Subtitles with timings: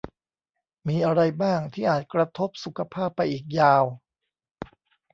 [0.87, 3.83] มีอะไรบ้างที่อาจกระทบสุขภาพไปอีกยาว